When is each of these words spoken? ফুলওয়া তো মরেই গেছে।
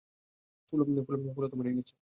ফুলওয়া 0.69 1.49
তো 1.51 1.55
মরেই 1.57 1.75
গেছে। 1.77 1.93